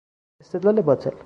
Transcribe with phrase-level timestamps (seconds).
[0.41, 1.11] استدلال باطل